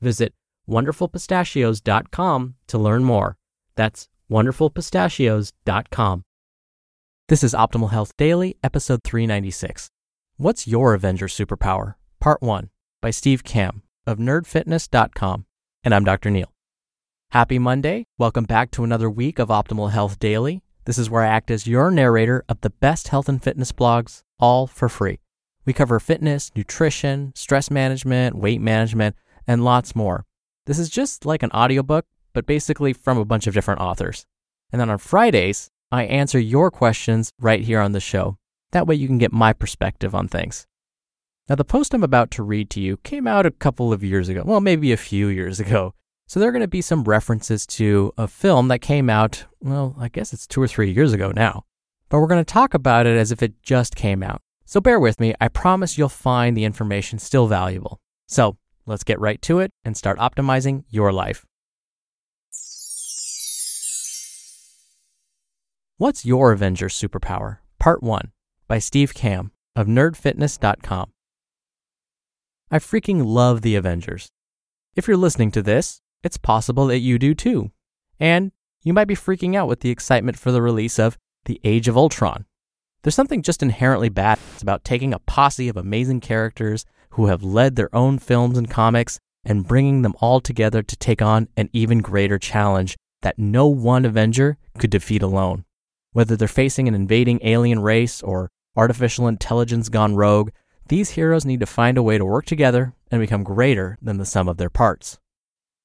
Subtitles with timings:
[0.00, 0.34] Visit
[0.68, 3.36] wonderfulpistachios.com to learn more.
[3.74, 6.24] That's wonderfulpistachios.com.
[7.28, 9.90] This is Optimal Health Daily, episode 396.
[10.36, 11.94] What's your Avenger superpower?
[12.20, 12.70] Part 1
[13.00, 15.46] by Steve Kamb of nerdfitness.com.
[15.82, 16.30] And I'm Dr.
[16.30, 16.52] Neal.
[17.30, 18.04] Happy Monday.
[18.18, 20.62] Welcome back to another week of Optimal Health Daily.
[20.84, 24.22] This is where I act as your narrator of the best health and fitness blogs,
[24.38, 25.18] all for free.
[25.64, 30.24] We cover fitness, nutrition, stress management, weight management, and lots more.
[30.66, 34.26] This is just like an audiobook, but basically from a bunch of different authors.
[34.72, 38.38] And then on Fridays, I answer your questions right here on the show.
[38.72, 40.66] That way you can get my perspective on things.
[41.48, 44.28] Now, the post I'm about to read to you came out a couple of years
[44.28, 45.94] ago, well, maybe a few years ago.
[46.26, 49.94] So there are going to be some references to a film that came out, well,
[49.98, 51.64] I guess it's two or three years ago now.
[52.08, 54.40] But we're going to talk about it as if it just came out.
[54.64, 55.34] So bear with me.
[55.38, 58.00] I promise you'll find the information still valuable.
[58.26, 61.44] So let's get right to it and start optimizing your life.
[65.96, 67.58] What's Your Avenger Superpower?
[67.78, 68.32] Part 1
[68.66, 71.12] by Steve Kamb of nerdfitness.com.
[72.70, 74.30] I freaking love the Avengers.
[74.96, 77.70] If you're listening to this, it's possible that you do too.
[78.18, 78.50] And
[78.82, 81.96] you might be freaking out with the excitement for the release of The Age of
[81.96, 82.46] Ultron.
[83.02, 86.84] There's something just inherently bad about taking a posse of amazing characters
[87.14, 91.22] who have led their own films and comics and bringing them all together to take
[91.22, 95.64] on an even greater challenge that no one Avenger could defeat alone.
[96.12, 100.50] Whether they're facing an invading alien race or artificial intelligence gone rogue,
[100.88, 104.26] these heroes need to find a way to work together and become greater than the
[104.26, 105.18] sum of their parts.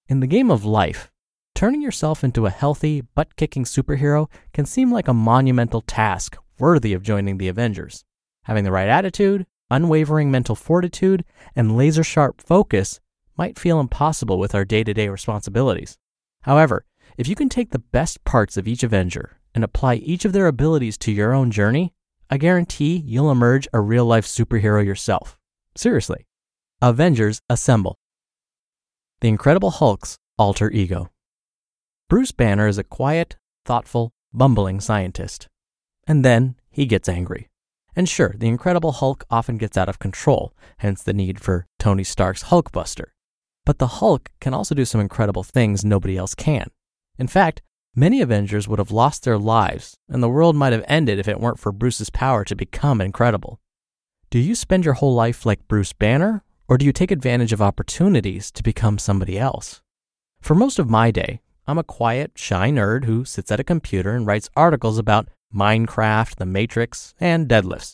[0.07, 1.11] In the game of life,
[1.53, 6.93] turning yourself into a healthy, butt kicking superhero can seem like a monumental task worthy
[6.93, 8.03] of joining the Avengers.
[8.43, 11.23] Having the right attitude, unwavering mental fortitude,
[11.55, 12.99] and laser sharp focus
[13.37, 15.97] might feel impossible with our day to day responsibilities.
[16.43, 16.85] However,
[17.17, 20.47] if you can take the best parts of each Avenger and apply each of their
[20.47, 21.93] abilities to your own journey,
[22.29, 25.37] I guarantee you'll emerge a real life superhero yourself.
[25.75, 26.27] Seriously.
[26.81, 27.97] Avengers Assemble.
[29.21, 31.09] The Incredible Hulk's alter ego.
[32.07, 35.47] Bruce Banner is a quiet, thoughtful, bumbling scientist.
[36.07, 37.49] And then he gets angry.
[37.99, 42.05] And sure, the Incredible Hulk often gets out of control, hence the need for Tony
[42.05, 43.07] Stark's Hulkbuster.
[43.65, 46.69] But the Hulk can also do some incredible things nobody else can.
[47.17, 47.61] In fact,
[47.93, 51.41] many Avengers would have lost their lives, and the world might have ended if it
[51.41, 53.59] weren't for Bruce's power to become incredible.
[54.29, 57.61] Do you spend your whole life like Bruce Banner, or do you take advantage of
[57.61, 59.81] opportunities to become somebody else?
[60.39, 64.15] For most of my day, I'm a quiet, shy nerd who sits at a computer
[64.15, 67.93] and writes articles about Minecraft, The Matrix, and deadlifts.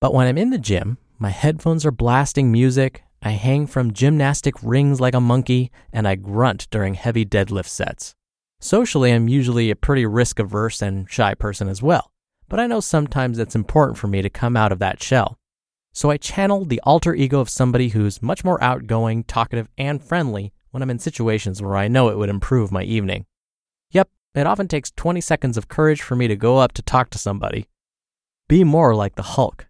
[0.00, 4.54] But when I'm in the gym, my headphones are blasting music, I hang from gymnastic
[4.62, 8.14] rings like a monkey, and I grunt during heavy deadlift sets.
[8.60, 12.10] Socially, I'm usually a pretty risk averse and shy person as well,
[12.48, 15.38] but I know sometimes it's important for me to come out of that shell.
[15.92, 20.52] So I channel the alter ego of somebody who's much more outgoing, talkative, and friendly
[20.70, 23.26] when I'm in situations where I know it would improve my evening.
[23.90, 27.10] Yep, it often takes 20 seconds of courage for me to go up to talk
[27.10, 27.66] to somebody.
[28.48, 29.66] Be more like the Hulk.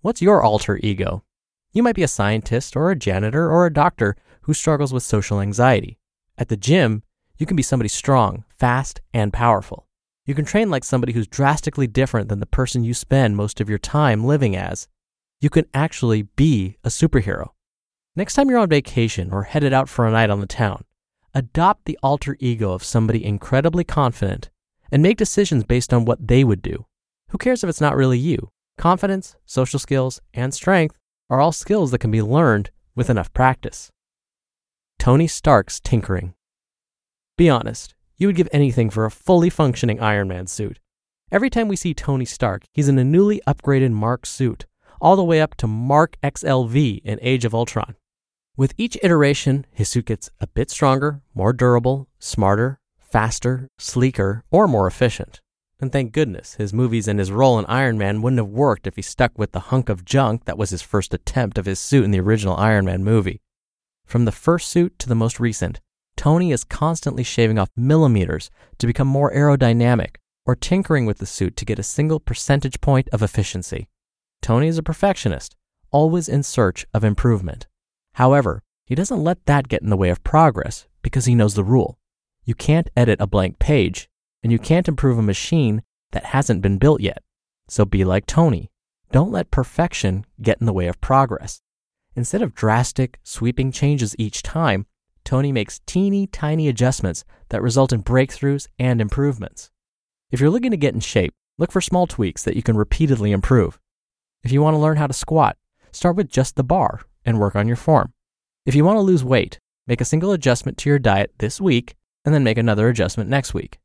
[0.00, 1.24] What's your alter ego?
[1.72, 5.40] You might be a scientist or a janitor or a doctor who struggles with social
[5.40, 5.98] anxiety.
[6.38, 7.02] At the gym,
[7.38, 9.86] You can be somebody strong, fast, and powerful.
[10.24, 13.68] You can train like somebody who's drastically different than the person you spend most of
[13.68, 14.88] your time living as.
[15.40, 17.50] You can actually be a superhero.
[18.16, 20.84] Next time you're on vacation or headed out for a night on the town,
[21.36, 24.48] adopt the alter ego of somebody incredibly confident
[24.90, 26.86] and make decisions based on what they would do.
[27.28, 28.50] Who cares if it's not really you?
[28.78, 30.96] Confidence, social skills, and strength
[31.28, 33.90] are all skills that can be learned with enough practice.
[34.98, 36.32] Tony Stark's tinkering.
[37.36, 40.78] Be honest, you would give anything for a fully functioning Iron Man suit.
[41.30, 44.64] Every time we see Tony Stark, he's in a newly upgraded Mark suit,
[45.02, 47.94] all the way up to Mark XLV in Age of Ultron.
[48.58, 54.66] With each iteration, his suit gets a bit stronger, more durable, smarter, faster, sleeker, or
[54.66, 55.42] more efficient.
[55.78, 58.96] And thank goodness, his movies and his role in Iron Man wouldn't have worked if
[58.96, 62.04] he stuck with the hunk of junk that was his first attempt of his suit
[62.04, 63.42] in the original Iron Man movie.
[64.06, 65.80] From the first suit to the most recent,
[66.16, 70.16] Tony is constantly shaving off millimeters to become more aerodynamic
[70.46, 73.88] or tinkering with the suit to get a single percentage point of efficiency.
[74.40, 75.54] Tony is a perfectionist,
[75.90, 77.66] always in search of improvement.
[78.16, 81.62] However, he doesn't let that get in the way of progress because he knows the
[81.62, 81.98] rule.
[82.44, 84.08] You can't edit a blank page,
[84.42, 85.82] and you can't improve a machine
[86.12, 87.22] that hasn't been built yet.
[87.68, 88.70] So be like Tony.
[89.12, 91.60] Don't let perfection get in the way of progress.
[92.14, 94.86] Instead of drastic, sweeping changes each time,
[95.22, 99.70] Tony makes teeny tiny adjustments that result in breakthroughs and improvements.
[100.30, 103.32] If you're looking to get in shape, look for small tweaks that you can repeatedly
[103.32, 103.78] improve.
[104.42, 105.58] If you want to learn how to squat,
[105.92, 108.14] start with just the bar and work on your form.
[108.64, 111.96] If you want to lose weight, make a single adjustment to your diet this week
[112.24, 113.78] and then make another adjustment next week.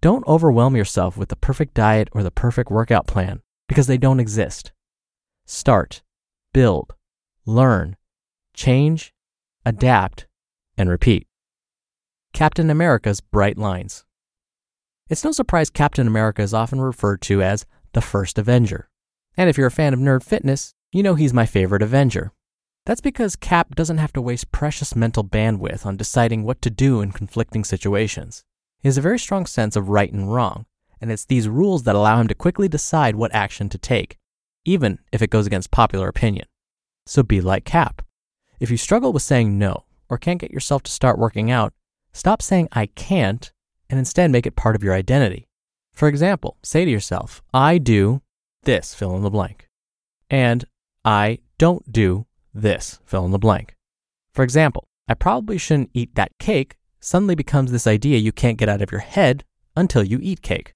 [0.00, 4.20] Don't overwhelm yourself with the perfect diet or the perfect workout plan because they don't
[4.20, 4.72] exist.
[5.46, 6.02] Start,
[6.52, 6.94] build,
[7.44, 7.96] learn,
[8.54, 9.12] change,
[9.64, 10.26] adapt,
[10.76, 11.26] and repeat.
[12.32, 14.04] Captain America's Bright Lines.
[15.08, 18.88] It's no surprise Captain America is often referred to as the first Avenger.
[19.36, 22.32] And if you're a fan of nerd fitness, you know he's my favorite Avenger.
[22.90, 27.02] That's because Cap doesn't have to waste precious mental bandwidth on deciding what to do
[27.02, 28.42] in conflicting situations.
[28.80, 30.66] He has a very strong sense of right and wrong,
[31.00, 34.18] and it's these rules that allow him to quickly decide what action to take,
[34.64, 36.46] even if it goes against popular opinion.
[37.06, 38.02] So be like Cap.
[38.58, 41.72] If you struggle with saying no or can't get yourself to start working out,
[42.12, 43.52] stop saying I can't
[43.88, 45.46] and instead make it part of your identity.
[45.92, 48.22] For example, say to yourself, I do
[48.64, 49.68] this, fill in the blank,
[50.28, 50.64] and
[51.04, 53.76] I don't do this, fill in the blank.
[54.32, 58.68] For example, I probably shouldn't eat that cake suddenly becomes this idea you can't get
[58.68, 59.44] out of your head
[59.76, 60.72] until you eat cake.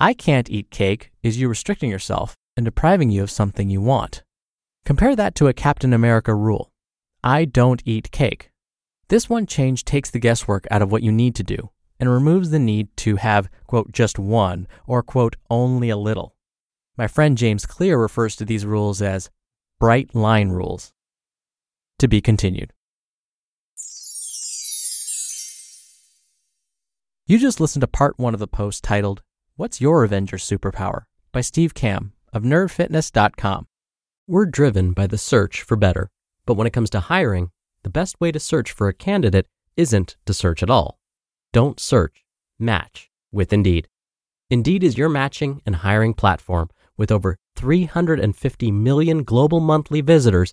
[0.00, 4.22] I can't eat cake is you restricting yourself and depriving you of something you want.
[4.84, 6.70] Compare that to a Captain America rule
[7.22, 8.50] I don't eat cake.
[9.08, 11.70] This one change takes the guesswork out of what you need to do
[12.00, 16.34] and removes the need to have, quote, just one or, quote, only a little.
[16.96, 19.30] My friend James Clear refers to these rules as
[19.78, 20.92] bright line rules.
[22.02, 22.72] To be continued.
[27.28, 29.22] You just listened to part one of the post titled,
[29.54, 31.02] What's Your Avenger Superpower?
[31.30, 33.68] by Steve Kamb of nerdfitness.com.
[34.26, 36.10] We're driven by the search for better,
[36.44, 37.52] but when it comes to hiring,
[37.84, 39.46] the best way to search for a candidate
[39.76, 40.98] isn't to search at all.
[41.52, 42.24] Don't search,
[42.58, 43.86] match with Indeed.
[44.50, 50.52] Indeed is your matching and hiring platform with over 350 million global monthly visitors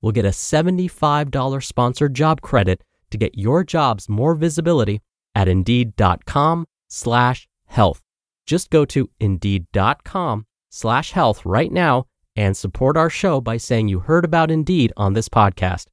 [0.00, 5.00] will get a $75 sponsored job credit to get your jobs more visibility
[5.34, 8.00] at indeed.com slash health.
[8.46, 14.00] Just go to indeed.com slash health right now and support our show by saying you
[14.00, 15.86] heard about Indeed on this podcast.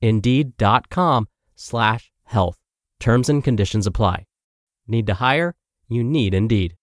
[0.00, 2.56] Indeed.com slash health.
[2.98, 4.26] Terms and conditions apply.
[4.86, 5.54] Need to hire?
[5.88, 6.74] You need Indeed.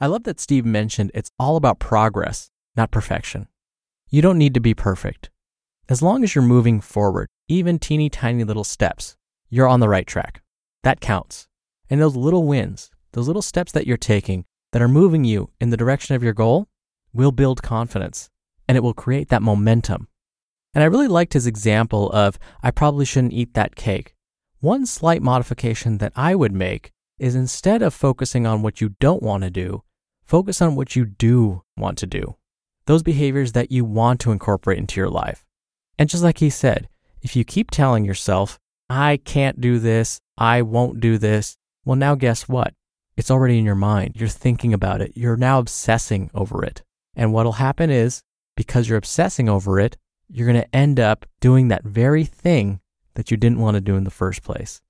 [0.00, 3.48] I love that Steve mentioned it's all about progress, not perfection.
[4.14, 5.30] You don't need to be perfect.
[5.88, 9.16] As long as you're moving forward, even teeny tiny little steps,
[9.48, 10.42] you're on the right track.
[10.82, 11.48] That counts.
[11.88, 15.70] And those little wins, those little steps that you're taking that are moving you in
[15.70, 16.68] the direction of your goal
[17.14, 18.28] will build confidence
[18.68, 20.08] and it will create that momentum.
[20.74, 24.14] And I really liked his example of, I probably shouldn't eat that cake.
[24.60, 29.22] one slight modification that I would make is instead of focusing on what you don't
[29.22, 29.84] want to do,
[30.22, 32.36] focus on what you do want to do.
[32.86, 35.44] Those behaviors that you want to incorporate into your life.
[35.98, 36.88] And just like he said,
[37.20, 38.58] if you keep telling yourself,
[38.90, 42.74] I can't do this, I won't do this, well, now guess what?
[43.16, 44.14] It's already in your mind.
[44.16, 45.12] You're thinking about it.
[45.14, 46.82] You're now obsessing over it.
[47.14, 48.22] And what'll happen is
[48.56, 49.96] because you're obsessing over it,
[50.28, 52.80] you're going to end up doing that very thing
[53.14, 54.80] that you didn't want to do in the first place.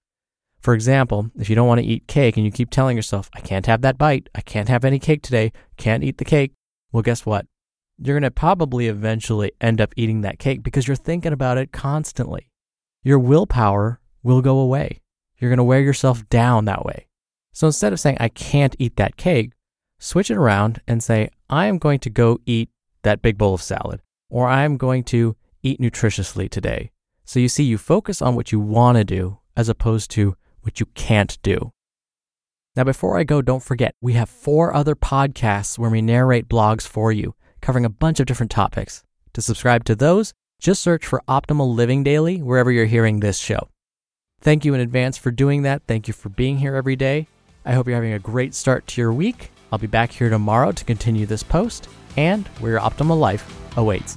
[0.61, 3.41] For example, if you don't want to eat cake and you keep telling yourself, I
[3.41, 6.53] can't have that bite, I can't have any cake today, can't eat the cake,
[6.93, 7.47] well, guess what?
[7.99, 11.73] You're going to probably eventually end up eating that cake because you're thinking about it
[11.73, 12.49] constantly.
[13.03, 15.01] Your willpower will go away.
[15.39, 17.07] You're going to wear yourself down that way.
[17.53, 19.53] So instead of saying, I can't eat that cake,
[19.99, 22.71] switch it around and say, I am going to go eat
[23.03, 26.91] that big bowl of salad, or I am going to eat nutritiously today.
[27.25, 30.81] So you see, you focus on what you want to do as opposed to what
[30.81, 31.73] you can't do.
[32.75, 36.87] Now, before I go, don't forget, we have four other podcasts where we narrate blogs
[36.87, 39.03] for you, covering a bunch of different topics.
[39.33, 43.69] To subscribe to those, just search for Optimal Living Daily wherever you're hearing this show.
[44.43, 45.83] Thank you in advance for doing that.
[45.87, 47.29] Thank you for being here every day.
[47.65, 49.51] I hope you're having a great start to your week.
[49.71, 54.17] I'll be back here tomorrow to continue this post and where your optimal life awaits.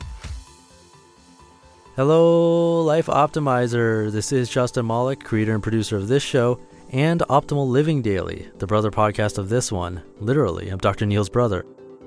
[1.96, 4.12] Hello, Life Optimizer.
[4.12, 6.60] This is Justin Malik, creator and producer of this show
[6.92, 10.02] and Optimal Living Daily, the brother podcast of this one.
[10.20, 11.06] Literally, I'm Dr.
[11.06, 11.66] Neal's brother.